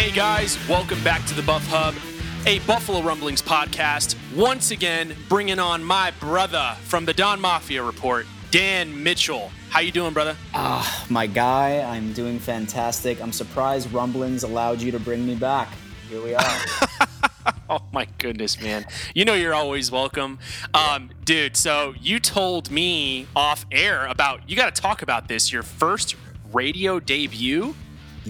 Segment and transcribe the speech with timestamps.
[0.00, 1.94] Hey guys, welcome back to the Buff Hub,
[2.46, 4.16] a Buffalo Rumblings podcast.
[4.34, 9.52] Once again, bringing on my brother from the Don Mafia Report, Dan Mitchell.
[9.68, 10.38] How you doing, brother?
[10.54, 13.20] Ah, my guy, I'm doing fantastic.
[13.22, 15.68] I'm surprised Rumblings allowed you to bring me back.
[16.08, 16.60] Here we are.
[17.68, 18.86] oh my goodness, man!
[19.14, 20.38] You know you're always welcome,
[20.72, 21.58] um, dude.
[21.58, 25.52] So you told me off air about you got to talk about this.
[25.52, 26.16] Your first
[26.54, 27.74] radio debut.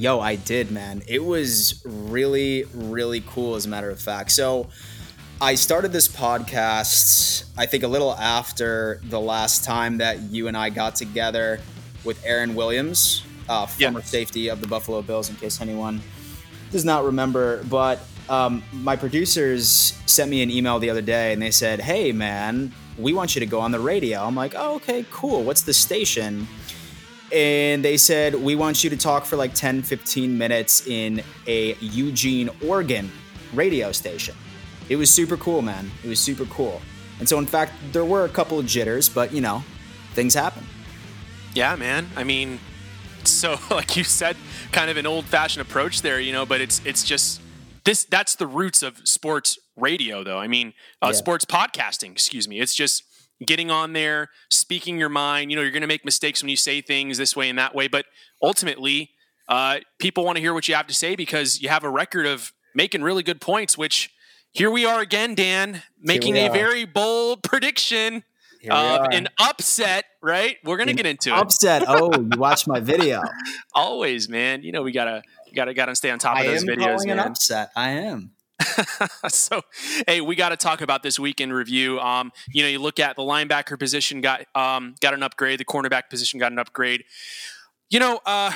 [0.00, 1.02] Yo, I did, man.
[1.06, 4.30] It was really, really cool, as a matter of fact.
[4.32, 4.68] So,
[5.42, 10.56] I started this podcast, I think, a little after the last time that you and
[10.56, 11.60] I got together
[12.02, 14.04] with Aaron Williams, uh, former Yeah.
[14.06, 16.00] safety of the Buffalo Bills, in case anyone
[16.72, 17.62] does not remember.
[17.64, 22.10] But um, my producers sent me an email the other day and they said, Hey,
[22.12, 24.22] man, we want you to go on the radio.
[24.22, 25.42] I'm like, Oh, okay, cool.
[25.42, 26.48] What's the station?
[27.32, 31.74] And they said we want you to talk for like 10 15 minutes in a
[31.80, 33.10] eugene oregon
[33.54, 34.34] radio station
[34.88, 36.80] it was super cool man it was super cool
[37.18, 39.62] and so in fact there were a couple of jitters but you know
[40.14, 40.64] things happen
[41.54, 42.06] Yeah, man.
[42.16, 42.60] I mean,
[43.24, 44.36] so like you said,
[44.70, 46.46] kind of an old-fashioned approach there, you know.
[46.46, 47.40] But it's it's just
[47.84, 48.04] this.
[48.04, 50.38] That's the roots of sports radio, though.
[50.38, 50.72] I mean,
[51.02, 51.12] uh, Yeah.
[51.18, 52.12] sports podcasting.
[52.12, 52.60] Excuse me.
[52.60, 53.02] It's just
[53.44, 55.50] getting on there, speaking your mind.
[55.50, 57.74] You know, you're going to make mistakes when you say things this way and that
[57.74, 58.06] way, but
[58.42, 59.10] ultimately,
[59.48, 62.26] uh, people want to hear what you have to say because you have a record
[62.26, 63.76] of making really good points.
[63.76, 64.10] Which
[64.52, 68.22] here we are again, Dan, making a very bold prediction
[68.70, 70.04] of an upset.
[70.22, 70.58] Right?
[70.64, 73.22] We're going to get into it upset oh you watched my video
[73.74, 75.22] always man you know we gotta
[75.54, 77.90] gotta gotta stay on top i of those am videos calling an man upset i
[77.90, 78.32] am
[79.28, 79.62] so
[80.06, 83.16] hey we gotta talk about this week in review um you know you look at
[83.16, 87.04] the linebacker position got um got an upgrade the cornerback position got an upgrade
[87.88, 88.52] you know uh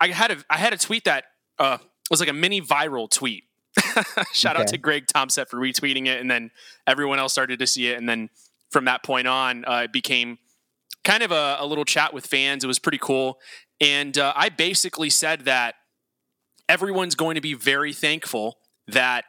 [0.00, 1.24] i had a i had a tweet that
[1.58, 1.78] uh
[2.10, 3.44] was like a mini viral tweet
[4.32, 6.50] shout out to greg thompson for retweeting it and then
[6.86, 8.28] everyone else started to see it and then
[8.70, 10.38] from that point on uh, it became
[11.08, 12.62] kind of a, a little chat with fans.
[12.62, 13.38] It was pretty cool.
[13.80, 15.76] And uh, I basically said that
[16.68, 18.58] everyone's going to be very thankful
[18.88, 19.24] that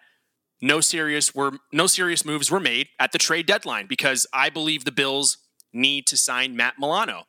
[0.61, 4.85] no serious were no serious moves were made at the trade deadline because I believe
[4.85, 5.37] the Bills
[5.73, 7.23] need to sign Matt Milano.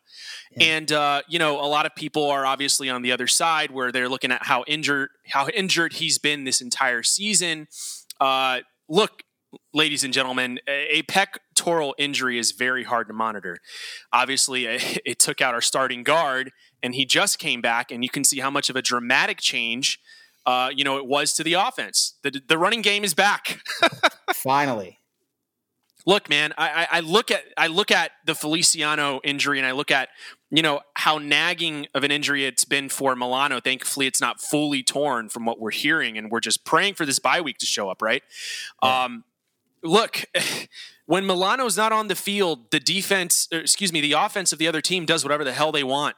[0.56, 0.76] Yeah.
[0.76, 3.92] And uh, you know, a lot of people are obviously on the other side where
[3.92, 7.68] they're looking at how injured how injured he's been this entire season.
[8.20, 9.22] Uh, look,
[9.72, 13.58] ladies and gentlemen, a a pectoral injury is very hard to monitor.
[14.12, 14.66] Obviously,
[15.04, 16.52] it took out our starting guard,
[16.82, 20.00] and he just came back, and you can see how much of a dramatic change,
[20.46, 22.14] uh, you know, it was to the offense.
[22.22, 23.60] The, the running game is back.
[24.34, 25.00] finally
[26.06, 29.72] look, man, I, I, I look at I look at the Feliciano injury, and I
[29.72, 30.08] look at
[30.50, 33.60] you know how nagging of an injury it's been for Milano.
[33.60, 37.18] Thankfully, it's not fully torn from what we're hearing, and we're just praying for this
[37.18, 38.22] bye week to show up, right?
[38.82, 39.04] Yeah.
[39.04, 39.24] Um,
[39.82, 40.24] look,
[41.06, 44.68] when Milano's not on the field, the defense, or excuse me, the offense of the
[44.68, 46.16] other team does whatever the hell they want.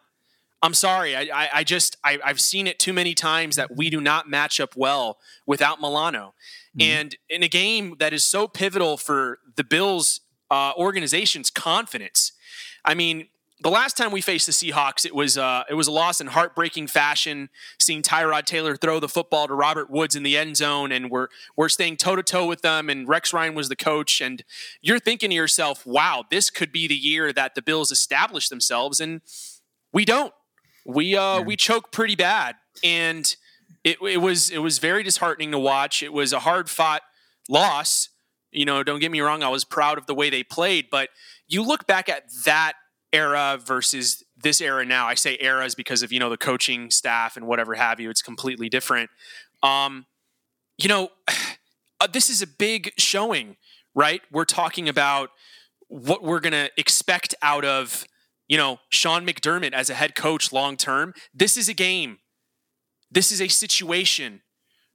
[0.62, 3.90] I'm sorry, I, I, I just I, I've seen it too many times that we
[3.90, 6.34] do not match up well without Milano,
[6.80, 10.20] and in a game that is so pivotal for the Bills
[10.50, 12.32] uh, organization's confidence.
[12.84, 13.28] I mean,
[13.62, 16.26] the last time we faced the Seahawks, it was uh, it was a loss in
[16.28, 17.48] heartbreaking fashion.
[17.78, 21.28] Seeing Tyrod Taylor throw the football to Robert Woods in the end zone, and we're
[21.56, 22.90] we're staying toe to toe with them.
[22.90, 24.42] And Rex Ryan was the coach, and
[24.80, 29.00] you're thinking to yourself, "Wow, this could be the year that the Bills establish themselves."
[29.00, 29.20] And
[29.92, 30.32] we don't.
[30.84, 33.34] We uh, we choke pretty bad, and
[33.84, 36.02] it, it was it was very disheartening to watch.
[36.02, 37.02] It was a hard fought
[37.48, 38.08] loss.
[38.50, 39.42] You know, don't get me wrong.
[39.42, 41.08] I was proud of the way they played, but
[41.48, 42.74] you look back at that
[43.12, 45.06] era versus this era now.
[45.06, 48.10] I say eras because of you know the coaching staff and whatever have you.
[48.10, 49.10] It's completely different.
[49.62, 50.06] Um,
[50.78, 51.10] you know,
[52.00, 53.56] uh, this is a big showing
[53.94, 54.22] right?
[54.30, 55.30] We're talking about
[55.88, 58.04] what we're going to expect out of,
[58.52, 61.14] you know, Sean McDermott as a head coach long term.
[61.32, 62.18] This is a game.
[63.10, 64.42] This is a situation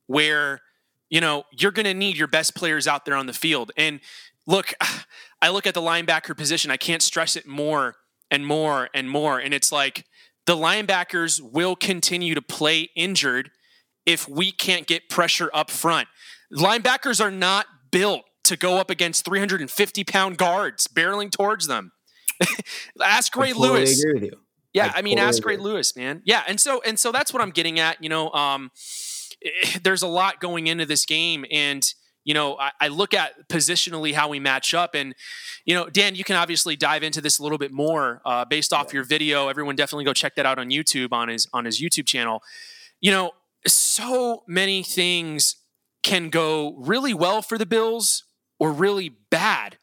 [0.06, 0.62] where,
[1.10, 3.72] you know, you're going to need your best players out there on the field.
[3.76, 4.00] And
[4.46, 4.76] look,
[5.42, 6.70] I look at the linebacker position.
[6.70, 7.96] I can't stress it more
[8.30, 9.40] and more and more.
[9.40, 10.06] And it's like
[10.46, 13.50] the linebackers will continue to play injured
[14.06, 16.08] if we can't get pressure up front.
[16.54, 21.92] Linebackers are not built to go up against 350 pound guards barreling towards them.
[23.04, 24.02] ask Ray Lewis.
[24.02, 24.40] Agree with you.
[24.74, 26.22] Yeah, I, I mean, ask Ray Lewis, man.
[26.26, 28.02] Yeah, and so and so that's what I'm getting at.
[28.04, 28.72] You know, um,
[29.84, 31.84] there's a lot going into this game, and
[32.24, 35.16] you know, I, I, look at positionally how we match up, and
[35.66, 38.74] you know, Dan, you can obviously dive into this a little bit more uh, based
[38.74, 38.96] off yeah.
[38.96, 39.48] your video.
[39.48, 42.44] Everyone definitely go check that out on YouTube on his on his YouTube channel.
[43.00, 43.32] You know,
[43.66, 45.56] so many things
[46.04, 48.26] can go really well for the Bills
[48.60, 49.78] or really bad,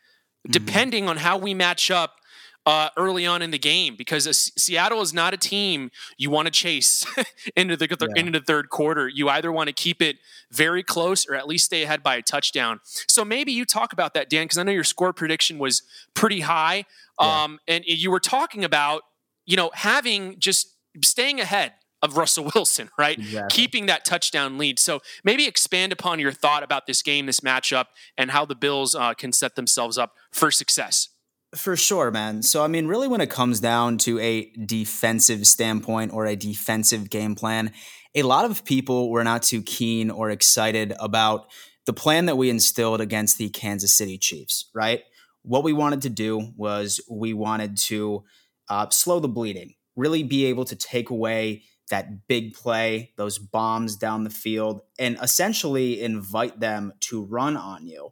[0.47, 0.53] mm-hmm.
[0.53, 2.17] depending on how we match up
[2.67, 3.95] uh, early on in the game.
[3.97, 7.07] Because Seattle is not a team you want to chase
[7.57, 8.21] into the yeah.
[8.21, 9.09] into the third quarter.
[9.09, 10.17] You either want to keep it
[10.51, 12.81] very close or at least stay ahead by a touchdown.
[12.85, 15.83] So maybe you talk about that, Dan, because I know your score prediction was
[16.15, 16.85] pretty high,
[17.21, 17.45] yeah.
[17.45, 19.03] um, and you were talking about
[19.47, 21.73] you know having just staying ahead
[22.05, 23.19] of Russell Wilson, right?
[23.19, 23.57] Exactly.
[23.57, 24.79] Keeping that touchdown lead.
[24.79, 27.87] So maybe expand upon your thought about this game, this matchup,
[28.17, 31.09] and how the Bills uh, can set themselves up for success.
[31.55, 32.43] For sure, man.
[32.43, 37.11] So, I mean, really, when it comes down to a defensive standpoint or a defensive
[37.11, 37.73] game plan,
[38.15, 41.47] a lot of people were not too keen or excited about
[41.87, 45.03] the plan that we instilled against the Kansas City Chiefs, right?
[45.43, 48.25] What we wanted to do was we wanted to
[48.69, 53.97] uh, slow the bleeding, really be able to take away that big play, those bombs
[53.97, 58.11] down the field, and essentially invite them to run on you.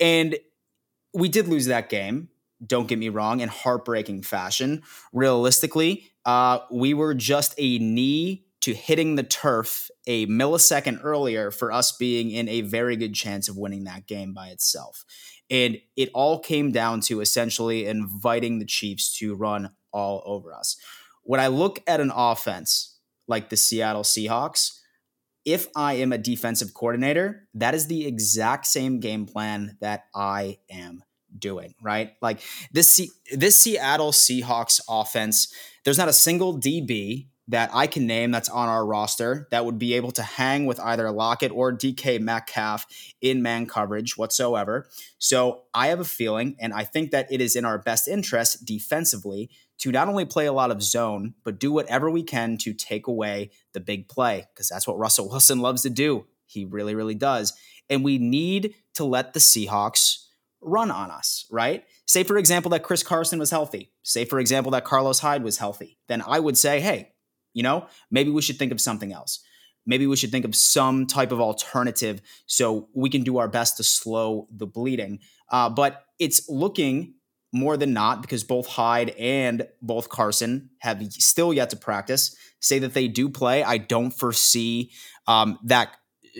[0.00, 0.36] And
[1.12, 2.28] we did lose that game.
[2.64, 4.82] Don't get me wrong, in heartbreaking fashion.
[5.12, 11.72] Realistically, uh, we were just a knee to hitting the turf a millisecond earlier for
[11.72, 15.04] us being in a very good chance of winning that game by itself.
[15.50, 20.76] And it all came down to essentially inviting the Chiefs to run all over us.
[21.24, 24.78] When I look at an offense like the Seattle Seahawks,
[25.44, 30.58] if I am a defensive coordinator, that is the exact same game plan that I
[30.70, 31.02] am
[31.38, 32.12] doing, right?
[32.20, 32.40] Like
[32.72, 33.00] this
[33.32, 38.68] this Seattle Seahawks offense, there's not a single DB that I can name that's on
[38.68, 42.86] our roster that would be able to hang with either Lockett or DK Metcalf
[43.20, 44.88] in man coverage whatsoever.
[45.18, 48.64] So I have a feeling, and I think that it is in our best interest
[48.64, 52.72] defensively to not only play a lot of zone, but do whatever we can to
[52.72, 56.26] take away the big play, because that's what Russell Wilson loves to do.
[56.46, 57.52] He really, really does.
[57.90, 60.26] And we need to let the Seahawks
[60.62, 61.84] run on us, right?
[62.06, 63.92] Say, for example, that Chris Carson was healthy.
[64.02, 65.98] Say, for example, that Carlos Hyde was healthy.
[66.08, 67.12] Then I would say, hey,
[67.52, 69.44] you know, maybe we should think of something else.
[69.84, 73.76] Maybe we should think of some type of alternative so we can do our best
[73.78, 75.18] to slow the bleeding.
[75.50, 77.14] Uh, but it's looking
[77.52, 82.78] more than not, because both Hyde and both Carson have still yet to practice, say
[82.78, 83.62] that they do play.
[83.62, 84.92] I don't foresee
[85.26, 85.96] um, that.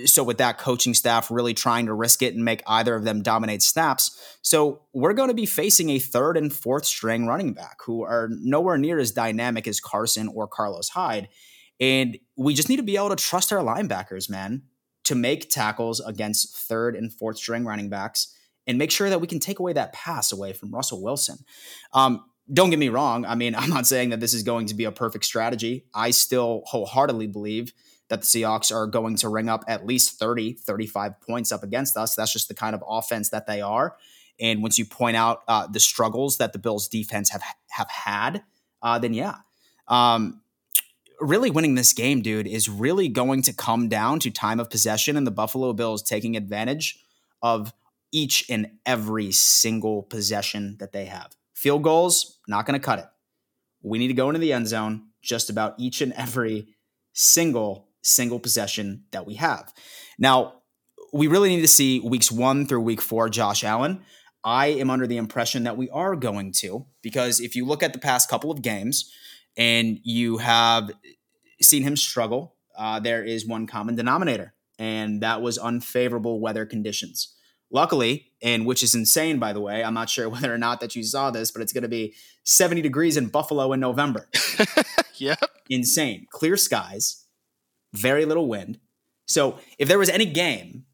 [0.07, 3.23] So, with that coaching staff really trying to risk it and make either of them
[3.23, 4.39] dominate snaps.
[4.43, 8.29] So, we're going to be facing a third and fourth string running back who are
[8.31, 11.29] nowhere near as dynamic as Carson or Carlos Hyde.
[11.81, 14.63] And we just need to be able to trust our linebackers, man,
[15.05, 18.35] to make tackles against third and fourth string running backs
[18.67, 21.39] and make sure that we can take away that pass away from Russell Wilson.
[21.93, 23.25] Um, don't get me wrong.
[23.25, 25.85] I mean, I'm not saying that this is going to be a perfect strategy.
[25.95, 27.73] I still wholeheartedly believe
[28.13, 31.97] that the Seahawks are going to ring up at least 30, 35 points up against
[31.97, 32.15] us.
[32.15, 33.97] That's just the kind of offense that they are.
[34.39, 38.43] And once you point out uh, the struggles that the Bills defense have have had,
[38.83, 39.37] uh, then yeah,
[39.89, 40.43] um,
[41.21, 45.17] really winning this game, dude, is really going to come down to time of possession
[45.17, 47.03] and the Buffalo Bills taking advantage
[47.41, 47.73] of
[48.13, 51.35] each and every single possession that they have.
[51.55, 53.07] Field goals, not going to cut it.
[53.81, 56.69] We need to go into the end zone just about each and every
[57.15, 59.73] single single possession that we have.
[60.19, 60.55] Now,
[61.13, 64.03] we really need to see weeks 1 through week 4 Josh Allen.
[64.45, 67.93] I am under the impression that we are going to because if you look at
[67.93, 69.13] the past couple of games
[69.57, 70.91] and you have
[71.61, 77.35] seen him struggle, uh, there is one common denominator, and that was unfavorable weather conditions.
[77.71, 80.97] Luckily, and which is insane, by the way, I'm not sure whether or not that
[80.97, 84.29] you saw this, but it's going to be 70 degrees in Buffalo in November.
[85.17, 85.39] yep.
[85.71, 86.27] Insane.
[86.31, 87.22] Clear skies,
[87.93, 88.79] very little wind.
[89.27, 90.85] So if there was any game,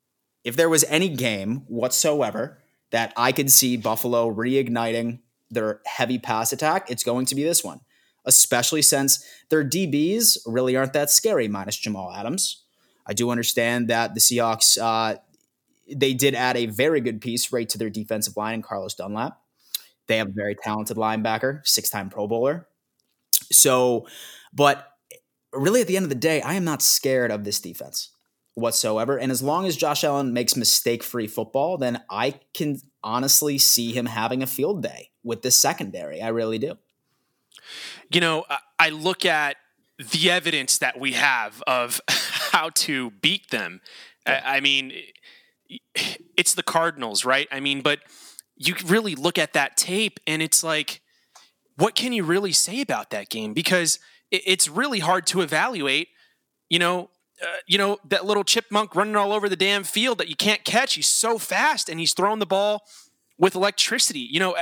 [0.44, 2.58] if there was any game whatsoever
[2.90, 7.64] that I could see Buffalo reigniting their heavy pass attack, it's going to be this
[7.64, 7.80] one,
[8.24, 12.64] especially since their DBs really aren't that scary, minus Jamal Adams.
[13.06, 15.18] I do understand that the Seahawks, uh,
[15.90, 19.40] they did add a very good piece right to their defensive line in Carlos Dunlap.
[20.06, 22.66] They have a very talented linebacker, six time Pro Bowler.
[23.50, 24.06] So,
[24.52, 24.87] but
[25.52, 28.10] really at the end of the day, I am not scared of this defense
[28.54, 29.16] whatsoever.
[29.16, 33.92] And as long as Josh Allen makes mistake free football, then I can honestly see
[33.92, 36.20] him having a field day with this secondary.
[36.20, 36.76] I really do.
[38.12, 38.44] You know,
[38.78, 39.56] I look at
[39.98, 43.80] the evidence that we have of how to beat them.
[44.26, 44.92] I mean,
[46.36, 47.48] it's the Cardinals, right?
[47.50, 48.00] I mean, but
[48.56, 51.00] you really look at that tape and it's like,
[51.76, 53.54] what can you really say about that game?
[53.54, 53.98] Because
[54.30, 56.08] it's really hard to evaluate,
[56.68, 60.28] you know, uh, you know that little chipmunk running all over the damn field that
[60.28, 60.94] you can't catch.
[60.94, 62.82] He's so fast and he's throwing the ball
[63.38, 64.20] with electricity.
[64.20, 64.56] You know,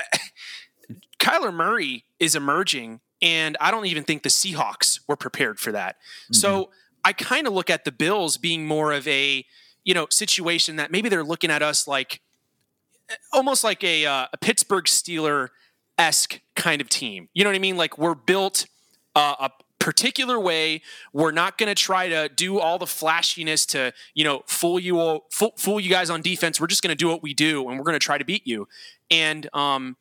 [1.18, 5.96] Kyler Murray is emerging, and I don't even think the Seahawks were prepared for that.
[5.96, 6.34] Mm-hmm.
[6.34, 6.70] So
[7.02, 9.44] I kind of look at the Bills being more of a
[9.84, 12.20] you know situation that maybe they're looking at us like
[13.32, 15.48] almost like a, uh, a Pittsburgh Steeler
[15.98, 17.28] esque kind of team.
[17.34, 17.76] You know what I mean?
[17.76, 18.66] Like we're built
[19.16, 20.82] uh, a particular way.
[21.12, 25.00] We're not going to try to do all the flashiness to you know fool you
[25.00, 26.60] all, fool, fool you guys on defense.
[26.60, 28.46] We're just going to do what we do, and we're going to try to beat
[28.46, 28.68] you.
[29.10, 29.96] And um,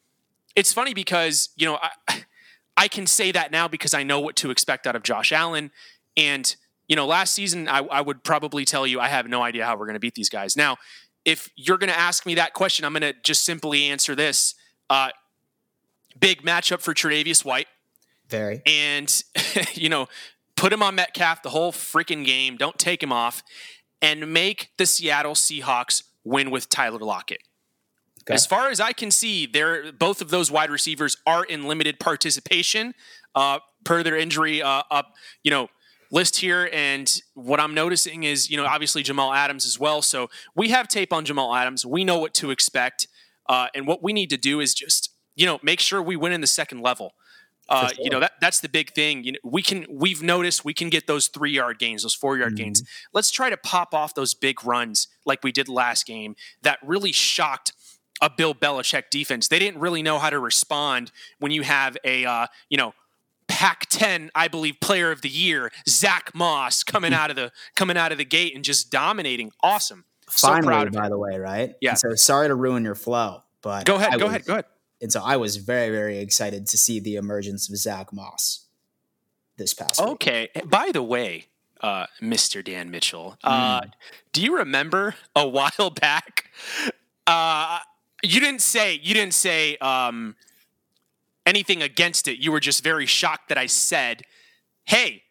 [0.55, 2.25] it's funny because you know I,
[2.77, 5.72] I can say that now because I know what to expect out of Josh Allen
[6.15, 6.55] and
[6.88, 9.75] you know, last season I, I would probably tell you I have no idea how
[9.75, 10.55] we're going to beat these guys.
[10.55, 10.77] Now,
[11.24, 14.53] if you're going to ask me that question, I'm going to just simply answer this.
[14.89, 15.10] Uh,
[16.19, 17.67] big matchup for Tre'Davious White.
[18.29, 18.62] Very.
[18.65, 19.24] And,
[19.74, 20.08] you know,
[20.55, 22.58] put him on Metcalf the whole freaking game.
[22.58, 23.44] Don't take him off.
[24.01, 27.41] And make the Seattle Seahawks win with Tyler Lockett.
[28.24, 28.34] Okay.
[28.34, 32.00] As far as I can see, they're, both of those wide receivers are in limited
[32.00, 32.96] participation
[33.36, 35.13] uh, per their injury uh, up,
[35.44, 35.70] you know,
[36.12, 36.70] list here.
[36.74, 40.01] And what I'm noticing is, you know, obviously Jamal Adams as well.
[40.01, 41.86] So we have tape on Jamal Adams.
[41.86, 43.08] We know what to expect.
[43.48, 46.32] Uh, and what we need to do is just, you know, make sure we win
[46.32, 47.13] in the second level.
[47.67, 48.03] Uh, sure.
[48.03, 49.24] You know that that's the big thing.
[49.24, 52.38] You know, we can we've noticed we can get those three yard gains, those four
[52.38, 52.63] yard mm-hmm.
[52.65, 52.84] gains.
[53.13, 56.36] Let's try to pop off those big runs like we did last game.
[56.62, 57.74] That really shocked
[58.22, 59.48] a Bill Belichick defense.
[59.48, 62.93] They didn't really know how to respond when you have a uh, you know
[63.48, 68.12] Pac-10, I believe, Player of the Year, Zack Moss coming out of the coming out
[68.12, 69.51] of the gate and just dominating.
[69.62, 70.05] Awesome.
[70.27, 71.75] Finally, so by the way, right?
[71.81, 71.91] Yeah.
[71.91, 74.13] And so sorry to ruin your flow, but go ahead.
[74.13, 74.45] I go was, ahead.
[74.45, 74.65] Go ahead.
[75.05, 78.65] And so I was very, very excited to see the emergence of Zack Moss
[79.55, 80.01] this past.
[80.01, 80.09] Week.
[80.13, 80.50] Okay.
[80.55, 80.67] Week.
[80.67, 81.45] By the way,
[81.79, 82.65] uh, Mr.
[82.65, 83.91] Dan Mitchell, uh, mm.
[84.33, 86.50] do you remember a while back?
[87.27, 87.77] Uh,
[88.24, 90.35] you didn't say you didn't say um,
[91.45, 92.39] anything against it.
[92.39, 94.24] You were just very shocked that I said,
[94.85, 95.21] hey,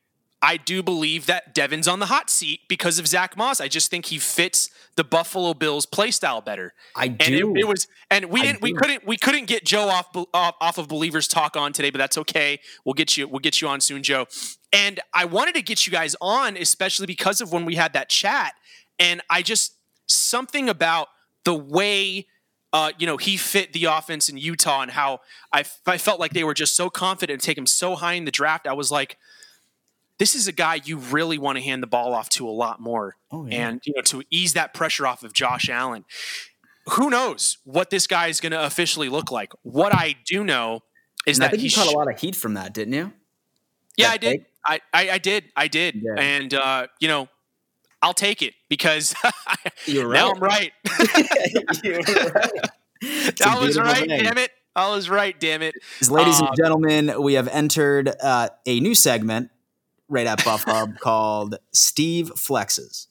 [0.44, 3.62] I do believe that Devin's on the hot seat because of Zack Moss.
[3.62, 6.74] I just think he fits the Buffalo Bills play style better.
[6.94, 7.24] I do.
[7.24, 10.54] And it, it was, and we didn't, we couldn't, we couldn't get Joe off, off
[10.60, 12.60] off of Believers Talk on today, but that's okay.
[12.84, 14.26] We'll get you, we'll get you on soon, Joe.
[14.70, 18.10] And I wanted to get you guys on, especially because of when we had that
[18.10, 18.52] chat,
[18.98, 19.72] and I just
[20.08, 21.08] something about
[21.46, 22.26] the way
[22.74, 25.20] uh, you know, he fit the offense in Utah and how
[25.52, 28.32] I, felt like they were just so confident to take him so high in the
[28.32, 28.66] draft.
[28.66, 29.16] I was like,
[30.18, 32.80] this is a guy you really want to hand the ball off to a lot
[32.80, 33.16] more.
[33.30, 33.68] Oh, yeah.
[33.68, 36.04] And, you know, to ease that pressure off of Josh Allen.
[36.90, 39.52] Who knows what this guy is going to officially look like?
[39.62, 40.80] What I do know
[41.26, 42.94] is and that I think he caught sh- a lot of heat from that, didn't
[42.94, 43.12] you?
[43.97, 44.47] Yeah, that I did.
[44.66, 45.44] I, I, I, did.
[45.56, 45.97] I did.
[45.97, 46.14] Yeah.
[46.18, 47.28] And, uh, you know,
[48.02, 49.14] I'll take it because
[49.87, 50.18] You're right.
[50.18, 50.73] now I'm right.
[51.83, 52.50] You're right.
[53.44, 54.25] I was right, name.
[54.25, 54.50] damn it.
[54.76, 55.75] I was right, damn it.
[56.09, 59.50] Ladies um, and gentlemen, we have entered uh, a new segment
[60.08, 63.06] right at Buff Hub called Steve Flexes.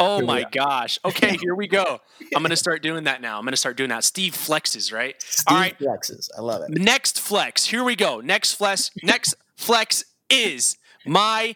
[0.00, 0.98] Oh here my gosh.
[1.04, 2.00] Okay, here we go.
[2.34, 3.38] I'm going to start doing that now.
[3.38, 4.02] I'm going to start doing that.
[4.02, 5.14] Steve flexes, right?
[5.22, 5.78] Steve All right.
[5.78, 6.28] flexes.
[6.36, 6.70] I love it.
[6.70, 7.66] Next flex.
[7.66, 8.20] Here we go.
[8.20, 8.90] Next flex.
[9.02, 11.54] Next flex is my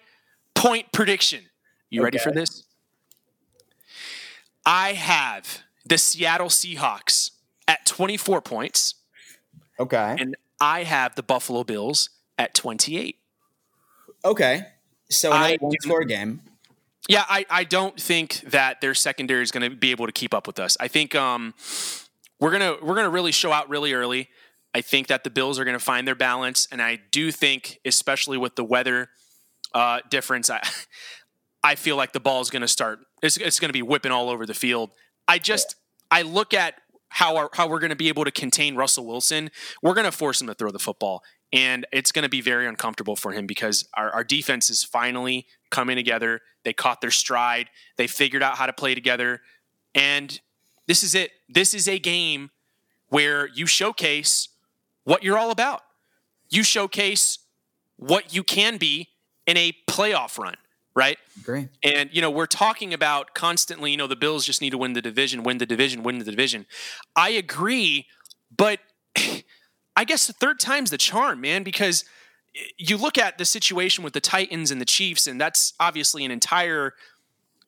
[0.55, 1.47] point prediction.
[1.91, 2.05] You okay.
[2.05, 2.65] ready for this?
[4.65, 7.33] I have the Seattle Seahawks
[7.67, 8.95] at 24 points.
[9.81, 10.17] Okay.
[10.19, 13.17] And I have the Buffalo Bills at 28.
[14.25, 14.67] Okay.
[15.11, 16.41] So another one score game.
[17.09, 20.35] Yeah, I, I don't think that their secondary is going to be able to keep
[20.35, 20.77] up with us.
[20.79, 21.55] I think um,
[22.39, 24.29] we're gonna we're gonna really show out really early.
[24.75, 27.79] I think that the Bills are going to find their balance, and I do think,
[27.87, 29.09] especially with the weather
[29.75, 30.61] uh, difference, I
[31.65, 33.01] I feel like the ball is going to start.
[33.23, 34.91] It's, it's going to be whipping all over the field.
[35.27, 35.77] I just
[36.11, 36.75] I look at
[37.09, 39.51] how our, how we're going to be able to contain Russell Wilson,
[39.83, 41.23] we're going to force him to throw the football,
[41.53, 45.47] and it's going to be very uncomfortable for him because our, our defense is finally
[45.71, 46.43] coming together.
[46.65, 47.71] They caught their stride.
[47.97, 49.41] They figured out how to play together,
[49.95, 50.41] and
[50.87, 51.33] this is it.
[51.49, 52.51] This is a game
[53.09, 54.49] where you showcase
[55.05, 55.83] what you're all about.
[56.51, 57.39] You showcase
[57.97, 59.09] what you can be
[59.47, 60.55] in a playoff run
[60.99, 61.19] right?
[61.45, 61.69] Great.
[61.85, 64.95] And you know, we're talking about constantly, you know, the Bills just need to win
[64.95, 66.67] the division, win the division, win the division.
[67.15, 68.07] I agree,
[68.55, 68.81] but
[69.99, 72.05] I guess the third time's the charm, man, because
[72.77, 76.31] you look at the situation with the Titans and the Chiefs, and that's obviously an
[76.31, 76.95] entire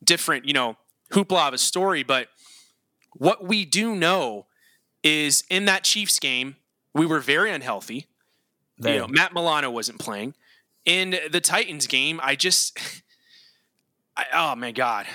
[0.05, 0.77] different, you know,
[1.11, 2.05] hoopla of a story.
[2.05, 2.29] But
[3.15, 4.47] what we do know
[5.03, 6.55] is in that Chiefs game,
[6.95, 8.07] we were very unhealthy.
[8.79, 10.35] You know, Matt Milano wasn't playing.
[10.85, 12.79] In the Titans game, I just
[14.17, 15.07] I, oh my god.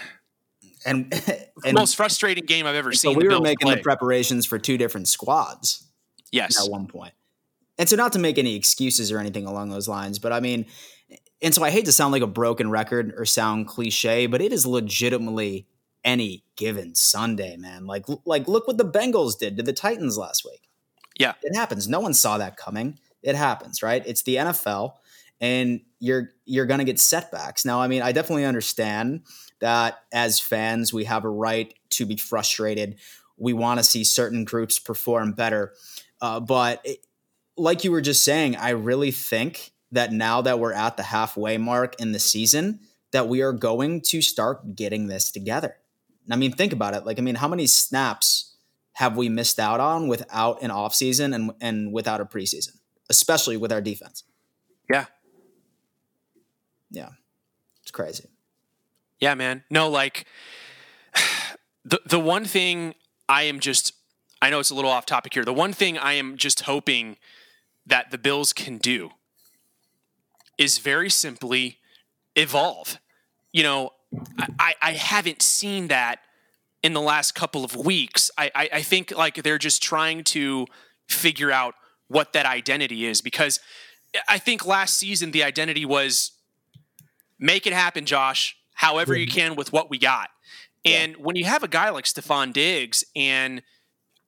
[0.86, 1.14] And,
[1.66, 3.14] and most frustrating game I've ever seen.
[3.14, 3.76] So we were making play.
[3.76, 5.85] the preparations for two different squads.
[6.32, 6.64] Yes.
[6.64, 7.14] At one point.
[7.78, 10.66] And so not to make any excuses or anything along those lines, but I mean,
[11.42, 14.54] and so I hate to sound like a broken record or sound cliche, but it
[14.54, 15.68] is legitimately
[16.04, 17.86] any given Sunday, man.
[17.86, 20.70] Like like look what the Bengals did to the Titans last week.
[21.18, 21.34] Yeah.
[21.42, 21.90] It happens.
[21.90, 23.00] No one saw that coming.
[23.22, 24.04] It happens, right?
[24.06, 24.94] It's the NFL
[25.42, 27.66] and you're you're going to get setbacks.
[27.66, 29.22] Now, I mean, I definitely understand
[29.60, 32.98] that as fans, we have a right to be frustrated.
[33.38, 35.74] We want to see certain groups perform better,
[36.22, 37.00] uh, but it,
[37.58, 41.58] like you were just saying, I really think that now that we're at the halfway
[41.58, 42.80] mark in the season,
[43.12, 45.78] that we are going to start getting this together.
[46.30, 47.06] I mean, think about it.
[47.06, 48.56] Like, I mean, how many snaps
[48.94, 52.78] have we missed out on without an offseason and and without a preseason,
[53.10, 54.24] especially with our defense?
[54.90, 55.06] Yeah,
[56.90, 57.10] yeah,
[57.84, 58.30] it's crazy.
[59.20, 59.64] Yeah, man.
[59.70, 60.26] No, like
[61.86, 62.96] the the one thing
[63.30, 63.94] I am just
[64.46, 65.44] I know it's a little off topic here.
[65.44, 67.18] The one thing I am just hoping
[67.88, 69.10] that the Bills can do
[70.60, 71.80] is very simply
[72.36, 73.00] evolve.
[73.52, 73.94] You know,
[74.60, 76.20] I, I haven't seen that
[76.84, 78.30] in the last couple of weeks.
[78.38, 80.68] I, I, I think like they're just trying to
[81.08, 81.74] figure out
[82.08, 83.60] what that identity is because
[84.30, 86.34] I think last season the identity was
[87.40, 90.30] make it happen, Josh, however you can with what we got.
[90.86, 91.18] And yeah.
[91.18, 93.64] when you have a guy like Stefon Diggs, and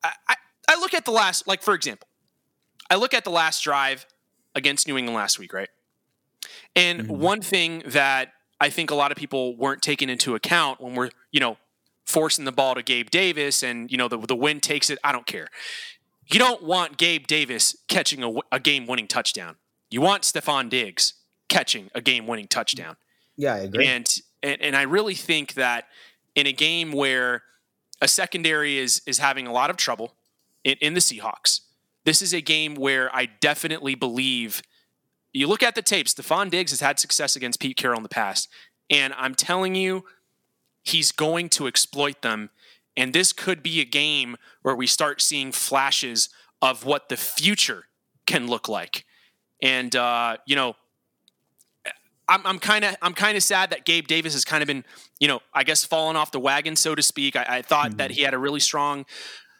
[0.03, 0.35] I, I,
[0.69, 2.07] I, look at the last, like for example,
[2.89, 4.05] I look at the last drive
[4.55, 5.69] against New England last week, right?
[6.75, 7.19] And mm-hmm.
[7.19, 11.09] one thing that I think a lot of people weren't taking into account when we're,
[11.31, 11.57] you know,
[12.05, 15.11] forcing the ball to Gabe Davis and, you know, the, the wind takes it, I
[15.11, 15.47] don't care.
[16.31, 19.55] You don't want Gabe Davis catching a, a game winning touchdown.
[19.89, 21.13] You want Stefon Diggs
[21.47, 22.97] catching a game winning touchdown.
[23.37, 23.85] Yeah, I agree.
[23.85, 24.07] And,
[24.43, 25.85] and and I really think that
[26.35, 27.43] in a game where
[28.01, 30.15] a secondary is is having a lot of trouble
[30.63, 31.61] in, in the Seahawks,
[32.05, 34.61] this is a game where I definitely believe
[35.33, 38.09] you look at the tapes, Stefon Diggs has had success against Pete Carroll in the
[38.09, 38.49] past.
[38.89, 40.05] And I'm telling you,
[40.83, 42.49] he's going to exploit them.
[42.95, 46.29] And this could be a game where we start seeing flashes
[46.61, 47.85] of what the future
[48.25, 49.05] can look like.
[49.61, 50.75] And, uh, you know,
[52.29, 54.83] I'm kind of I'm kind of sad that Gabe Davis has kind of been,
[55.19, 57.35] you know, I guess fallen off the wagon, so to speak.
[57.35, 57.97] I, I thought mm-hmm.
[57.97, 59.05] that he had a really strong,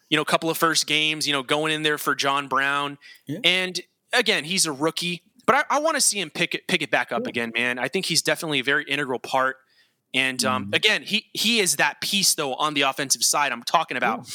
[0.10, 3.40] you know, couple of first games, you know, going in there for John Brown, yeah.
[3.44, 3.80] and
[4.14, 6.92] again, he's a rookie, but I, I want to see him pick it pick it
[6.92, 7.80] back up again, man.
[7.80, 9.58] I think he's definitely a very integral part,
[10.14, 10.74] and um, mm-hmm.
[10.74, 13.52] again, he he is that piece though on the offensive side.
[13.52, 14.28] I'm talking about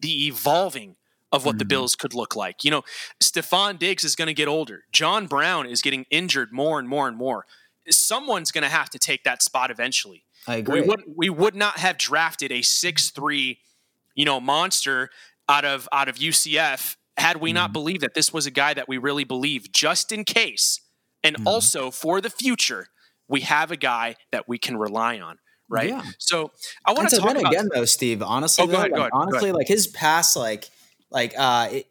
[0.00, 0.96] the evolving
[1.32, 1.58] of what mm-hmm.
[1.58, 2.64] the Bills could look like.
[2.64, 2.82] You know,
[3.22, 4.84] Stefon Diggs is going to get older.
[4.92, 7.46] John Brown is getting injured more and more and more
[7.90, 10.24] someone's going to have to take that spot eventually.
[10.46, 10.80] I agree.
[10.80, 13.58] We would we would not have drafted a six three,
[14.14, 15.10] you know, monster
[15.48, 17.54] out of out of UCF had we mm.
[17.54, 17.72] not mm-hmm.
[17.72, 20.80] believed that this was a guy that we really believe, just in case,
[21.24, 21.46] and mm.
[21.46, 22.88] also for the future,
[23.28, 25.38] we have a guy that we can rely on.
[25.68, 25.88] Right.
[25.88, 26.02] Yeah.
[26.18, 26.52] So
[26.84, 28.22] I want to talk about again, though, Steve.
[28.22, 30.70] Honestly, oh, go ahead, like, ahead, honestly, like his pass, like
[31.10, 31.86] like uh, it,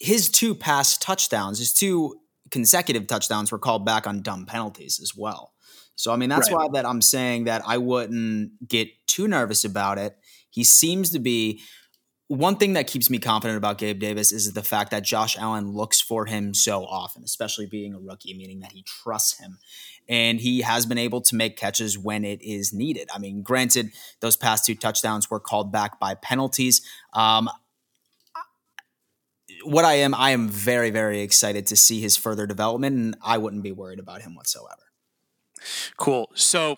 [0.00, 2.19] his two pass touchdowns, his two
[2.50, 5.52] consecutive touchdowns were called back on dumb penalties as well.
[5.94, 6.70] So I mean that's right.
[6.70, 10.16] why that I'm saying that I wouldn't get too nervous about it.
[10.50, 11.60] He seems to be
[12.30, 15.72] one thing that keeps me confident about Gabe Davis is the fact that Josh Allen
[15.72, 19.58] looks for him so often, especially being a rookie, meaning that he trusts him.
[20.08, 23.08] And he has been able to make catches when it is needed.
[23.12, 26.82] I mean, granted, those past two touchdowns were called back by penalties.
[27.14, 27.50] Um,
[29.64, 33.38] what I am, I am very, very excited to see his further development, and I
[33.38, 34.82] wouldn't be worried about him whatsoever.
[35.96, 36.30] Cool.
[36.34, 36.76] So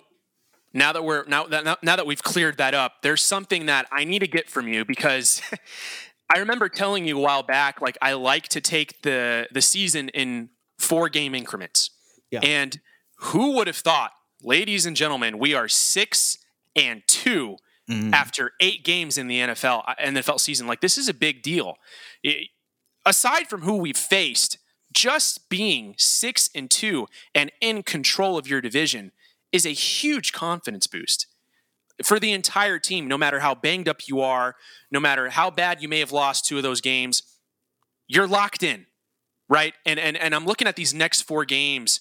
[0.72, 4.04] now that we're now that now that we've cleared that up, there's something that I
[4.04, 5.40] need to get from you because
[6.34, 10.08] I remember telling you a while back, like I like to take the the season
[10.10, 11.90] in four game increments.
[12.30, 12.40] Yeah.
[12.42, 12.80] And
[13.18, 14.10] who would have thought,
[14.42, 16.38] ladies and gentlemen, we are six
[16.74, 17.56] and 2
[17.90, 18.12] Mhm.
[18.12, 20.66] after eight games in the NFL uh, NFL season.
[20.68, 21.76] Like this is a big deal.
[22.22, 22.48] It-
[23.04, 24.58] aside from who we've faced,
[24.92, 29.12] just being six and two and in control of your division
[29.50, 31.26] is a huge confidence boost
[32.02, 33.06] for the entire team.
[33.06, 34.56] No matter how banged up you are,
[34.90, 37.22] no matter how bad you may have lost two of those games,
[38.08, 38.86] you're locked in,
[39.48, 39.74] right?
[39.86, 42.00] And and and I'm looking at these next four games,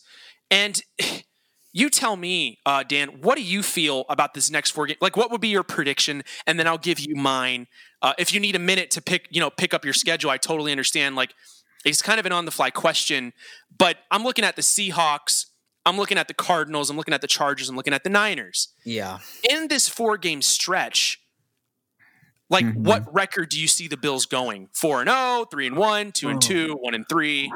[0.50, 0.82] and
[1.74, 5.00] you tell me, uh, Dan, what do you feel about this next four games?
[5.02, 6.24] Like, what would be your prediction?
[6.46, 7.68] And then I'll give you mine.
[8.02, 10.38] Uh, if you need a minute to pick, you know, pick up your schedule, I
[10.38, 11.16] totally understand.
[11.16, 11.34] Like,
[11.86, 13.34] it's kind of an on the fly question,
[13.76, 15.46] but I'm looking at the Seahawks.
[15.86, 16.90] I'm looking at the Cardinals.
[16.90, 17.70] I'm looking at the Chargers.
[17.70, 18.70] I'm looking at the Niners.
[18.86, 19.20] Yeah.
[19.50, 21.20] In this four game stretch,
[22.50, 22.76] like Mhm.
[22.84, 24.70] what record do you see the Bills going?
[24.74, 26.48] 4 and 0, 3 and 1, 2 and Oh.
[26.48, 27.52] 2, 1 and 3.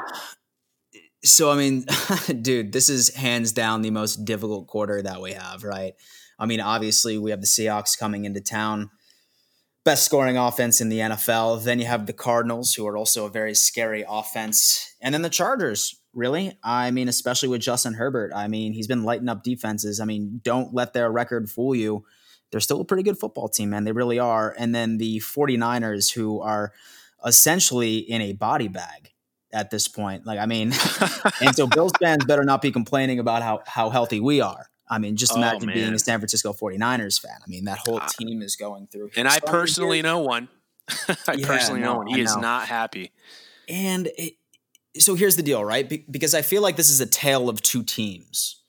[1.26, 1.86] So I mean,
[2.42, 5.94] dude, this is hands down the most difficult quarter that we have, right?
[6.38, 8.92] I mean, obviously we have the Seahawks coming into town,
[9.84, 11.64] best scoring offense in the NFL.
[11.64, 15.30] Then you have the Cardinals, who are also a very scary offense, and then the
[15.30, 16.00] Chargers.
[16.14, 18.32] Really, I mean, especially with Justin Herbert.
[18.34, 20.00] I mean, he's been lighting up defenses.
[20.00, 22.06] I mean, don't let their record fool you.
[22.52, 23.84] They're still a pretty good football team, man.
[23.84, 24.56] They really are.
[24.58, 26.72] And then the 49ers, who are
[27.26, 29.12] essentially in a body bag
[29.56, 30.26] at this point.
[30.26, 30.72] Like, I mean,
[31.42, 34.68] and so Bills fans better not be complaining about how how healthy we are.
[34.88, 37.38] I mean, just Oh, imagine being a San Francisco 49ers fan.
[37.44, 38.08] I mean, that whole Ah.
[38.20, 39.10] team is going through.
[39.16, 40.48] And I personally know one.
[41.28, 42.08] I Yeah, personally know no, one.
[42.14, 42.42] I He is know.
[42.42, 43.12] not happy.
[43.68, 44.34] And it,
[45.00, 45.90] so here's the deal, right?
[45.90, 48.62] Be- because I feel like this is a tale of two teams.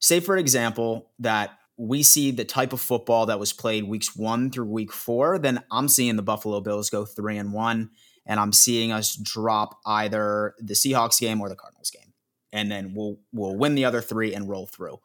[0.00, 4.50] Say, for example, that we see the type of football that was played weeks one
[4.50, 7.90] through week four, then I'm seeing the Buffalo Bills go three and one,
[8.26, 12.12] and I'm seeing us drop either the Seahawks game or the Cardinals game,
[12.52, 14.98] and then we'll we'll win the other three and roll through.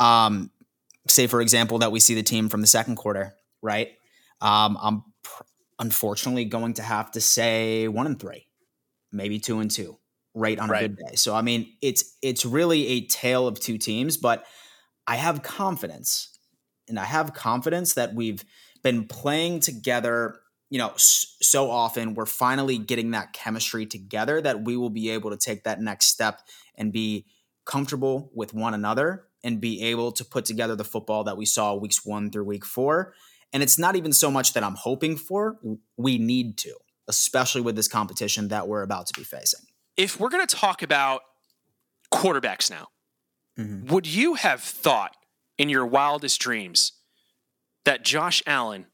[0.00, 0.50] Um,
[1.08, 3.90] say, for example, that we see the team from the second quarter, right?
[4.40, 5.42] Um, I'm pr-
[5.78, 8.46] unfortunately going to have to say one and three
[9.12, 9.96] maybe two and two,
[10.34, 10.84] right on Right.
[10.84, 11.14] a good day.
[11.14, 14.44] So I mean, it's it's really a tale of two teams, but
[15.06, 16.38] I have confidence,
[16.88, 18.44] and I have confidence that we've
[18.82, 20.36] been playing together.
[20.68, 25.30] You know, so often we're finally getting that chemistry together that we will be able
[25.30, 26.42] to take that next step
[26.74, 27.26] and be
[27.64, 31.74] comfortable with one another and be able to put together the football that we saw
[31.74, 33.14] weeks one through week four.
[33.52, 35.58] And it's not even so much that I'm hoping for;
[35.96, 36.74] we need to
[37.08, 39.60] especially with this competition that we're about to be facing.
[39.96, 41.22] If we're going to talk about
[42.12, 42.88] quarterbacks now,
[43.56, 43.88] Mhm.
[43.90, 45.16] would you have thought
[45.56, 46.92] in your wildest dreams
[47.84, 48.86] that Josh Allen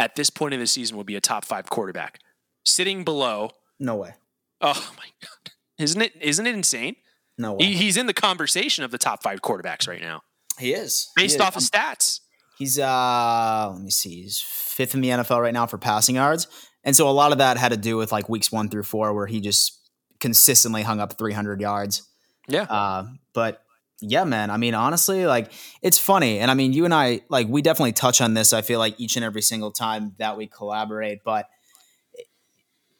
[0.00, 2.18] at this point in the season would be a top five quarterback?
[2.64, 4.14] Sitting below, No way.
[4.60, 5.52] oh my God.
[5.78, 6.96] Isn't it isn't it insane?
[7.38, 7.66] No way.
[7.66, 10.22] He, he's in the conversation of the top five quarterbacks right now,
[10.58, 11.08] He is.
[11.16, 11.40] He based is.
[11.40, 12.20] off of stats.
[12.58, 16.46] He's uh let me see, he's fifth in the NFL right now for passing yards.
[16.84, 19.14] And so a lot of that had to do with like weeks one through four
[19.14, 19.78] where he just
[20.18, 22.02] consistently hung up 300 yards.
[22.48, 22.62] Yeah.
[22.64, 23.62] Uh, but
[24.00, 24.50] yeah, man.
[24.50, 26.38] I mean, honestly, like it's funny.
[26.38, 28.52] And I mean, you and I, like, we definitely touch on this.
[28.52, 31.48] I feel like each and every single time that we collaborate, but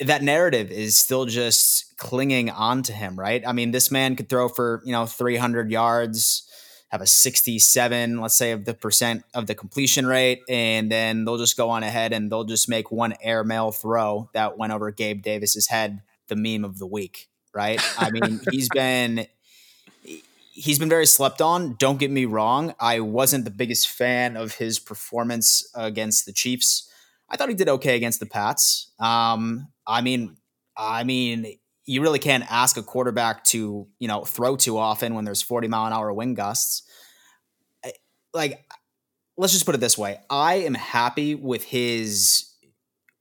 [0.01, 3.43] that narrative is still just clinging on to him, right?
[3.47, 6.47] I mean, this man could throw for, you know, 300 yards,
[6.89, 10.41] have a 67, let's say, of the percent of the completion rate.
[10.49, 14.57] And then they'll just go on ahead and they'll just make one airmail throw that
[14.57, 17.81] went over Gabe Davis's head, the meme of the week, right?
[17.99, 19.27] I mean, he's been
[20.61, 21.75] he's been very slept on.
[21.79, 22.75] Don't get me wrong.
[22.79, 26.89] I wasn't the biggest fan of his performance against the Chiefs.
[27.31, 28.93] I thought he did okay against the Pats.
[28.99, 30.37] Um, I mean,
[30.77, 35.25] I mean, you really can't ask a quarterback to, you know, throw too often when
[35.25, 36.83] there's 40 mile an hour wind gusts.
[38.35, 38.65] Like,
[39.37, 40.21] let's just put it this way.
[40.29, 42.47] I am happy with his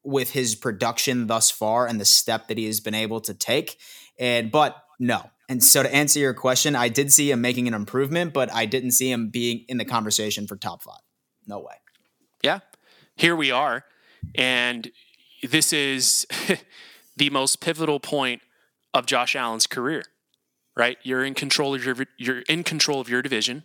[0.04, 3.78] with his production thus far and the step that he has been able to take.
[4.20, 5.30] And but no.
[5.50, 8.68] And so to answer your question, I did see him making an improvement, but I
[8.68, 11.02] didn't see him being in the conversation for top five.
[11.48, 11.74] No way.
[12.44, 12.60] yeah,
[13.16, 13.84] here we are.
[14.36, 14.92] And
[15.42, 16.28] this is
[17.18, 18.44] the most pivotal point
[18.94, 20.04] of Josh Allen's career,
[20.78, 21.00] right?
[21.02, 23.64] You're in control of your you're in control of your division.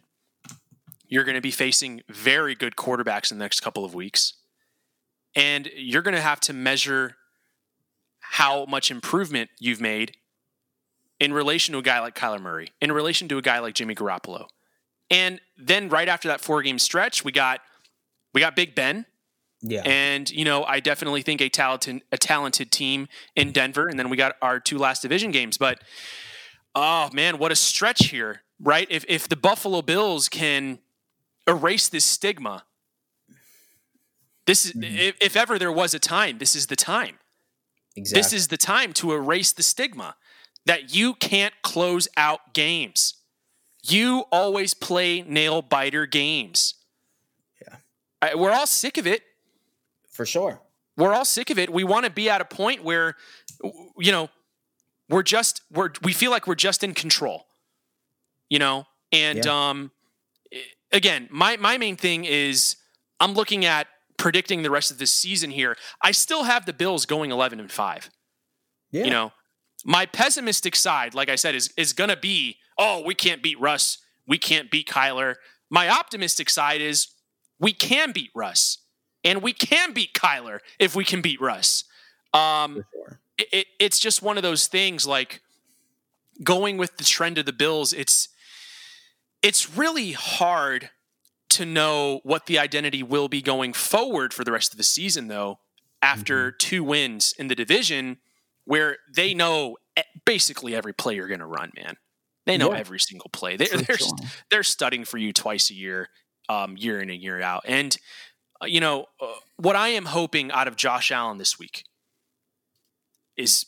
[1.06, 4.32] You're going to be facing very good quarterbacks in the next couple of weeks.
[5.36, 7.16] And you're going to have to measure
[8.20, 10.16] how much improvement you've made
[11.20, 13.94] in relation to a guy like Kyler Murray, in relation to a guy like Jimmy
[13.94, 14.46] Garoppolo.
[15.10, 17.60] And then right after that four game stretch, we got
[18.32, 19.06] we got Big Ben,
[19.62, 19.82] Yeah.
[19.84, 24.08] And you know, I definitely think a talented a talented team in Denver, and then
[24.10, 25.56] we got our two last division games.
[25.58, 25.80] But
[26.74, 28.88] oh man, what a stretch here, right?
[28.90, 30.80] If if the Buffalo Bills can
[31.46, 32.64] erase this stigma,
[34.46, 34.96] this is Mm-hmm.
[34.96, 37.18] if, if ever there was a time, this is the time.
[37.96, 38.20] exactly.
[38.20, 40.16] This is the time to erase the stigma
[40.66, 43.14] that you can't close out games.
[43.82, 46.74] You always play nail biter games.
[47.60, 47.76] Yeah.
[48.22, 49.22] I- we're all sick of it.
[50.10, 50.60] for sure.
[50.96, 51.70] We're all sick of it.
[51.72, 53.16] We want to be at a point where,
[53.98, 54.30] you know,
[55.08, 57.46] we're just we're we feel like we're just in control.
[58.48, 59.68] You know, and Yeah.
[59.70, 59.90] um,
[60.92, 62.76] again, my my main thing is
[63.18, 65.76] I'm looking at predicting the rest of this season here.
[66.00, 68.08] I still have the Bills going 11 and five.
[68.92, 69.04] Yeah.
[69.04, 69.32] You know,
[69.84, 73.98] my pessimistic side, like I said, is is gonna be, oh, we can't beat Russ,
[74.26, 75.36] we can't beat Kyler.
[75.70, 77.08] My optimistic side is
[77.58, 78.78] we can beat Russ,
[79.22, 81.84] and we can beat Kyler if we can beat Russ.
[82.32, 83.20] Um, sure.
[83.38, 85.40] it, it, it's just one of those things like
[86.42, 88.28] going with the trend of the bills it's
[89.42, 90.90] it's really hard
[91.50, 95.28] to know what the identity will be going forward for the rest of the season
[95.28, 95.60] though
[96.02, 98.18] after two wins in the division
[98.64, 99.76] where they know
[100.24, 101.96] basically every play you're going to run man
[102.46, 102.78] they know Yeah.
[102.78, 103.96] every single play they, For they're
[104.50, 106.08] they're studying for you twice a year
[106.48, 107.96] um, year in and year out and
[108.62, 111.84] uh, you know uh, what i am hoping out of josh allen this week
[113.36, 113.66] is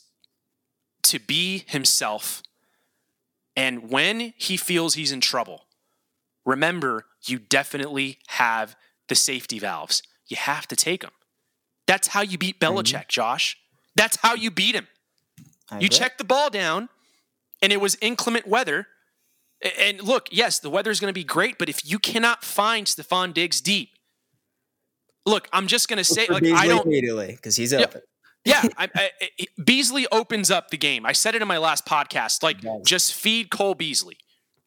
[1.03, 2.43] to be himself.
[3.55, 5.65] And when he feels he's in trouble,
[6.45, 8.75] remember you definitely have
[9.07, 10.03] the safety valves.
[10.27, 11.11] You have to take them.
[11.87, 13.57] That's how you beat Belichick, Josh.
[13.97, 14.87] That's how you beat him.
[15.69, 15.89] I You agree.
[15.89, 16.87] check the ball down,
[17.61, 18.87] and it was inclement weather.
[19.79, 22.85] And look, yes, the weather is going to be great, but if you cannot find
[22.87, 23.89] Stefon Diggs deep,
[25.25, 26.85] look, I'm just going to say, like, I don't.
[26.85, 28.01] immediately because he's open.
[28.45, 29.09] Yeah, I, I,
[29.61, 31.05] Beasley opens up the game.
[31.05, 32.43] I said it in my last podcast.
[32.43, 34.17] Like, just feed Cole Beasley,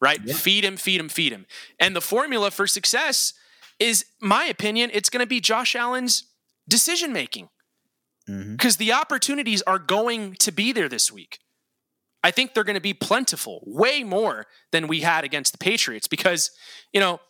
[0.01, 0.21] right?
[0.23, 0.35] Yeah.
[0.35, 1.47] Feed him, feed him, feed him.
[1.79, 3.33] And the formula for success
[3.79, 6.25] is, my opinion, it's going to be Josh Allen's
[6.69, 7.49] decision making
[8.29, 8.57] Mhm.
[8.57, 11.39] because the opportunities are going to be there this week.
[12.23, 16.07] I think they're going to be plentiful, way more than we had against the Patriots
[16.07, 16.51] because,
[16.93, 17.21] you know,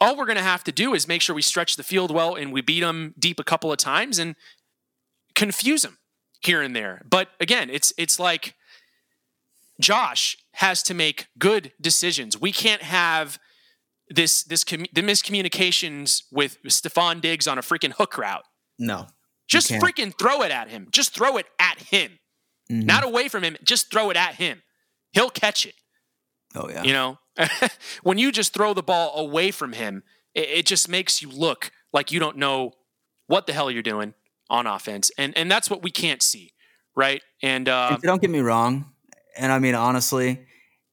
[0.00, 2.36] all we're going to have to do is make sure we stretch the field well
[2.36, 4.36] and we beat them deep a couple of times and
[5.34, 5.98] confuse them
[6.40, 7.02] here and there.
[7.10, 8.54] But again, it's it's like
[9.80, 12.40] Josh has to make good decisions.
[12.40, 13.38] We can't have
[14.08, 18.44] this this the miscommunications with Stefon Diggs on a freaking hook route.
[18.78, 19.08] No.
[19.48, 20.88] Just freaking throw it at him.
[20.90, 22.18] Just throw it at him.
[22.70, 22.84] Mhm.
[22.84, 23.56] Not away from him.
[23.64, 24.62] Just throw it at him.
[25.12, 25.74] He'll catch it.
[26.54, 26.82] Oh yeah.
[26.82, 27.18] You know,
[28.02, 30.02] when you just throw the ball away from him,
[30.34, 32.72] it, it just makes you look like you don't know
[33.26, 34.14] what the hell you're doing
[34.50, 36.52] on offense, and and that's what we can't see,
[36.96, 37.22] right?
[37.42, 38.92] And uh, If- don't get me wrong,
[39.36, 40.46] and I mean honestly,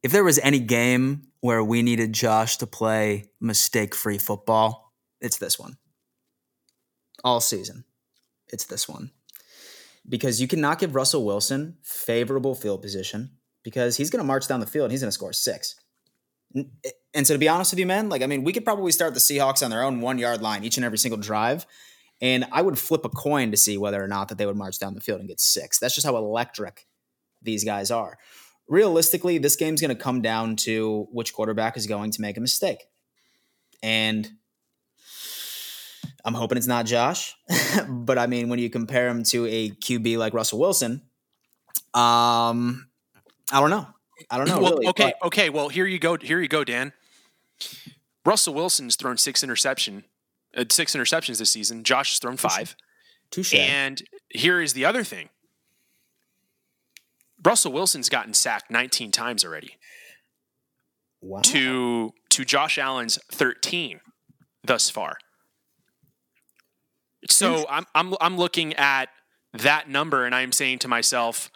[0.04, 5.58] if there was any game where we needed Josh to play mistake-free football, it's this
[5.60, 5.78] one.
[7.24, 7.86] All season,
[8.56, 9.12] it's this one.
[10.08, 13.32] Because you cannot give Russell Wilson favorable field position
[13.64, 15.76] because he's going to march down the field and he's going to score six.
[17.14, 19.14] And so, to be honest with you, man, like I mean, we could probably start
[19.14, 21.66] the Seahawks on their own one yard line each and every single drive,
[22.22, 24.80] and I would flip a coin to see whether or not that they would march
[24.80, 25.80] down the field and get six.
[25.80, 26.88] That's just how electric
[27.42, 28.18] these guys are.
[28.70, 32.42] Realistically, this game's going to come down to which quarterback is going to make a
[32.42, 32.86] mistake.
[33.84, 34.30] And
[36.26, 37.36] I'm hoping it's not Josh.
[37.88, 41.04] but I mean, when you compare him to a QB like Russell Wilson,
[41.94, 42.88] um,
[43.52, 43.88] I don't know.
[44.30, 44.60] I don't know.
[44.60, 45.50] well, really, okay, but- okay.
[45.50, 46.18] Well, here you go.
[46.18, 46.94] Here you go, Dan.
[48.26, 50.04] Russell Wilson's thrown six interception,
[50.58, 51.84] uh, six interceptions this season.
[51.84, 52.76] Josh has thrown five.
[53.30, 53.54] touche.
[53.54, 55.30] And here is the other thing.
[57.44, 59.78] Russell Wilson's gotten sacked 19 times already.
[61.22, 61.42] wow.
[61.44, 64.00] to to Josh Allen's 13
[64.64, 65.18] thus far.
[67.30, 69.10] So I'm I'm I'm looking at
[69.54, 71.50] that number and I'm saying to myself,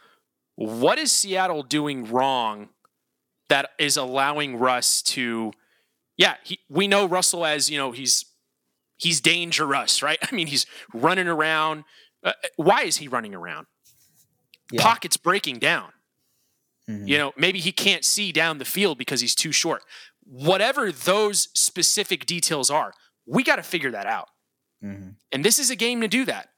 [0.55, 2.69] what is Seattle doing wrong
[3.49, 5.51] that is allowing Russ to
[6.17, 8.25] yeah, he, we know Russell as, you know, he's
[8.97, 10.19] he's dangerous, right?
[10.31, 11.85] I mean, he's running around.
[12.23, 13.67] Uh, why is he running around?
[14.71, 14.83] Yeah.
[14.83, 15.93] Pockets breaking down.
[16.89, 17.07] Mhm.
[17.07, 19.83] You know, maybe he can't see down the field because he's too short.
[20.25, 22.93] Whatever those specific details are,
[23.25, 24.27] we got to figure that out.
[24.83, 25.15] Mhm.
[25.31, 26.49] And this is a game to do that.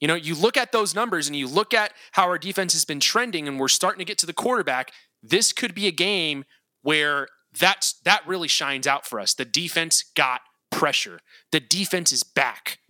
[0.00, 2.84] You know, you look at those numbers and you look at how our defense has
[2.84, 4.92] been trending and we're starting to get to the quarterback.
[5.22, 6.44] This could be a game
[6.82, 9.32] where that's that really shines out for us.
[9.34, 11.20] The defense got pressure.
[11.52, 12.80] The defense is back.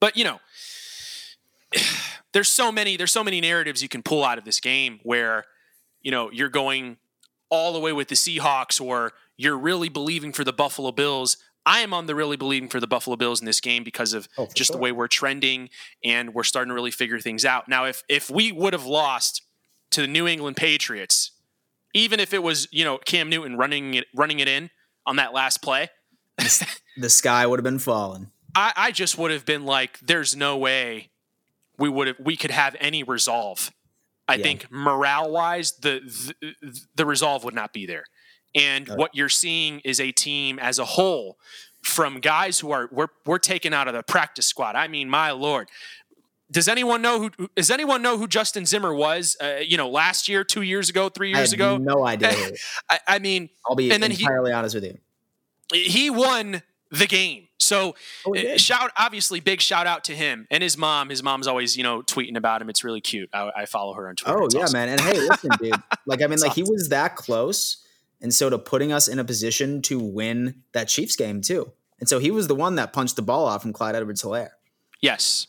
[0.00, 0.40] But you know,
[2.32, 5.44] there's so many there's so many narratives you can pull out of this game where
[6.00, 6.98] you know you're going
[7.50, 11.36] all the way with the Seahawks or you're really believing for the Buffalo Bills.
[11.70, 14.28] I am on the really believing for the Buffalo Bills in this game because of
[14.36, 14.76] oh, just sure.
[14.76, 15.70] the way we're trending
[16.02, 17.68] and we're starting to really figure things out.
[17.68, 19.42] Now, if if we would have lost
[19.92, 21.30] to the New England Patriots,
[21.94, 24.70] even if it was you know Cam Newton running it running it in
[25.06, 25.90] on that last play,
[26.96, 28.32] the sky would have been falling.
[28.52, 31.10] I, I just would have been like, "There's no way
[31.78, 33.70] we would have we could have any resolve."
[34.26, 34.42] I yeah.
[34.42, 36.00] think morale wise, the,
[36.50, 38.04] the, the resolve would not be there.
[38.54, 38.98] And right.
[38.98, 41.38] what you're seeing is a team as a whole
[41.82, 44.76] from guys who are we're we're taken out of the practice squad.
[44.76, 45.68] I mean, my lord.
[46.52, 49.36] Does anyone know who does anyone know who Justin Zimmer was?
[49.40, 51.76] Uh, you know, last year, two years ago, three years ago.
[51.76, 52.50] No idea.
[52.90, 54.98] I, I, mean, I'll be and then entirely he, honest with you.
[55.72, 57.46] He won the game.
[57.58, 57.94] So
[58.26, 61.10] oh, uh, shout obviously big shout out to him and his mom.
[61.10, 62.68] His mom's always you know tweeting about him.
[62.68, 63.30] It's really cute.
[63.32, 64.42] I, I follow her on Twitter.
[64.42, 64.72] Oh it's yeah, awesome.
[64.72, 64.88] man.
[64.88, 65.72] And hey, listen, dude.
[66.04, 66.52] Like I mean, like awesome.
[66.52, 67.84] he was that close
[68.20, 71.72] and so to putting us in a position to win that Chiefs game too.
[71.98, 74.50] And so he was the one that punched the ball off from Clyde Edwards Helaire.
[75.00, 75.46] Yes.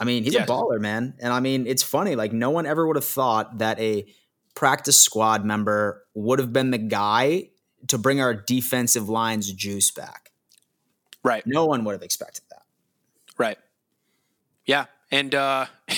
[0.00, 0.48] I mean, he's yes.
[0.48, 1.14] a baller, man.
[1.20, 2.14] And I mean, it's funny.
[2.14, 4.06] Like, no one ever would have thought that a
[4.54, 7.50] practice squad member would have been the guy
[7.88, 10.32] to bring our defensive line's juice back.
[11.22, 11.46] Right.
[11.46, 12.62] No one would have expected that.
[13.36, 13.58] Right.
[14.66, 14.86] Yeah.
[15.10, 15.66] And uh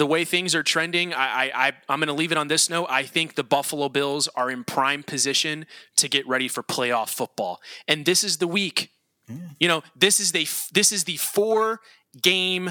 [0.00, 2.70] the way things are trending, I, I, I am going to leave it on this
[2.70, 2.86] note.
[2.88, 7.60] I think the Buffalo Bills are in prime position to get ready for playoff football,
[7.86, 8.92] and this is the week.
[9.30, 9.56] Mm.
[9.60, 11.80] You know, this is the this is the four
[12.22, 12.70] game.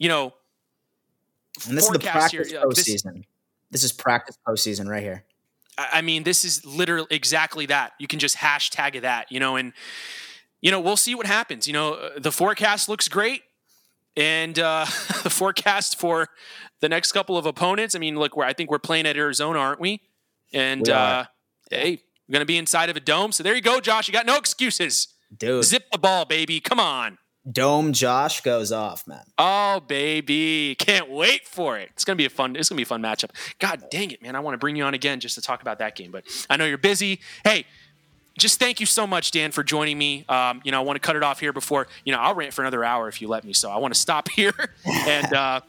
[0.00, 0.34] You know,
[1.68, 2.60] and this is the practice here.
[2.60, 3.14] postseason.
[3.14, 3.24] This,
[3.70, 5.22] this is practice postseason right here.
[5.78, 7.92] I mean, this is literally exactly that.
[8.00, 9.72] You can just hashtag that, you know, and
[10.60, 11.68] you know we'll see what happens.
[11.68, 13.42] You know, the forecast looks great
[14.16, 14.84] and uh,
[15.22, 16.28] the forecast for
[16.80, 17.94] the next couple of opponents.
[17.94, 20.00] I mean, look, I think we're playing at Arizona, aren't we?
[20.52, 21.24] And we uh,
[21.70, 23.32] hey, we're gonna be inside of a dome.
[23.32, 24.08] So there you go, Josh.
[24.08, 25.08] You got no excuses.
[25.36, 26.60] Dude, zip the ball, baby.
[26.60, 27.18] Come on.
[27.50, 29.24] Dome Josh goes off, man.
[29.36, 30.74] Oh, baby.
[30.78, 31.90] Can't wait for it.
[31.92, 33.30] It's gonna be a fun, it's gonna be a fun matchup.
[33.58, 34.34] God dang it, man.
[34.34, 36.10] I want to bring you on again just to talk about that game.
[36.10, 37.20] But I know you're busy.
[37.44, 37.66] Hey,
[38.36, 40.24] just thank you so much, Dan, for joining me.
[40.28, 42.52] Um, you know, I want to cut it off here before, you know, I'll rant
[42.52, 43.52] for another hour if you let me.
[43.52, 44.52] So I want to stop here
[44.84, 45.60] and uh,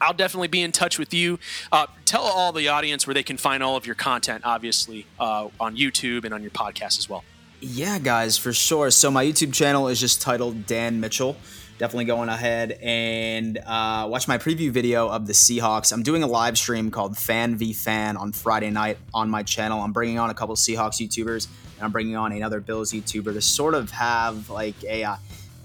[0.00, 1.38] I'll definitely be in touch with you.
[1.70, 5.48] Uh, tell all the audience where they can find all of your content, obviously, uh,
[5.60, 7.24] on YouTube and on your podcast as well.
[7.60, 8.90] Yeah, guys, for sure.
[8.90, 11.36] So my YouTube channel is just titled Dan Mitchell
[11.78, 15.92] definitely going ahead and uh, watch my preview video of the Seahawks.
[15.92, 19.80] I'm doing a live stream called Fan v Fan on Friday night on my channel.
[19.80, 23.40] I'm bringing on a couple Seahawks YouTubers and I'm bringing on another Bills YouTuber to
[23.40, 25.16] sort of have like a uh,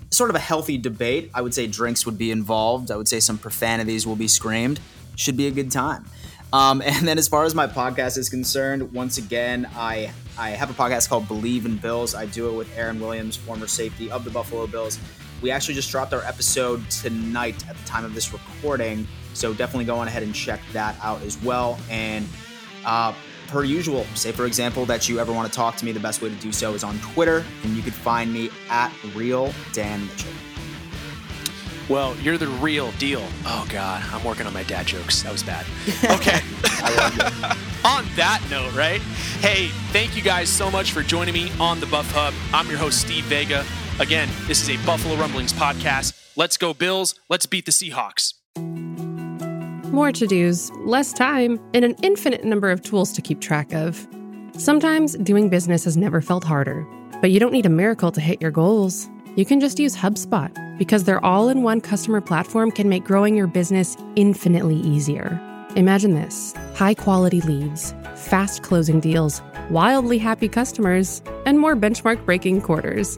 [0.09, 1.31] sort of a healthy debate.
[1.33, 2.91] I would say drinks would be involved.
[2.91, 4.79] I would say some profanities will be screamed.
[5.15, 6.05] Should be a good time.
[6.53, 10.69] Um, and then as far as my podcast is concerned, once again, I I have
[10.69, 12.15] a podcast called Believe in Bills.
[12.15, 14.99] I do it with Aaron Williams, former safety of the Buffalo Bills.
[15.41, 19.85] We actually just dropped our episode tonight at the time of this recording, so definitely
[19.85, 21.79] go on ahead and check that out as well.
[21.89, 22.27] And
[22.85, 23.13] uh,
[23.47, 26.21] per usual, say for example that you ever want to talk to me, the best
[26.21, 30.05] way to do so is on Twitter, and you can find me at Real Dan
[30.05, 30.31] Mitchell.
[31.89, 33.25] Well, you're the real deal.
[33.45, 35.23] Oh God, I'm working on my dad jokes.
[35.23, 35.65] That was bad.
[36.11, 36.39] Okay.
[37.83, 39.01] on that note, right?
[39.41, 42.33] Hey, thank you guys so much for joining me on the Buff Hub.
[42.53, 43.65] I'm your host, Steve Vega.
[43.99, 46.17] Again, this is a Buffalo Rumblings podcast.
[46.35, 47.15] Let's go, Bills.
[47.29, 48.33] Let's beat the Seahawks.
[49.91, 54.07] More to dos, less time, and an infinite number of tools to keep track of.
[54.57, 56.87] Sometimes doing business has never felt harder,
[57.19, 59.09] but you don't need a miracle to hit your goals.
[59.35, 63.35] You can just use HubSpot because their all in one customer platform can make growing
[63.35, 65.39] your business infinitely easier.
[65.75, 72.61] Imagine this high quality leads, fast closing deals, wildly happy customers, and more benchmark breaking
[72.61, 73.17] quarters.